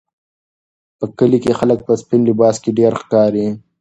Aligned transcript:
په 0.97 1.05
کلي 1.17 1.37
کې 1.43 1.57
خلک 1.59 1.79
په 1.87 1.93
سپین 2.01 2.21
لباس 2.29 2.55
کې 2.63 2.71
ډېر 2.79 2.93
ښکاري. 3.01 3.47